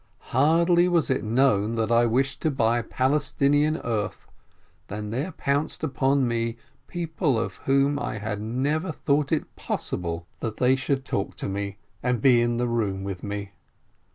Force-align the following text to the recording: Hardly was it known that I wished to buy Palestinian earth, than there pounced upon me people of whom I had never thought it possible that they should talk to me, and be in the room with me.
Hardly 0.33 0.87
was 0.87 1.11
it 1.11 1.23
known 1.23 1.75
that 1.75 1.91
I 1.91 2.07
wished 2.07 2.41
to 2.41 2.49
buy 2.49 2.81
Palestinian 2.81 3.77
earth, 3.83 4.25
than 4.87 5.11
there 5.11 5.31
pounced 5.31 5.83
upon 5.83 6.27
me 6.27 6.57
people 6.87 7.37
of 7.37 7.57
whom 7.69 7.99
I 7.99 8.17
had 8.17 8.41
never 8.41 8.91
thought 8.91 9.31
it 9.31 9.55
possible 9.55 10.25
that 10.39 10.57
they 10.57 10.75
should 10.75 11.05
talk 11.05 11.35
to 11.35 11.47
me, 11.47 11.77
and 12.01 12.19
be 12.19 12.41
in 12.41 12.57
the 12.57 12.67
room 12.67 13.03
with 13.03 13.21
me. 13.21 13.51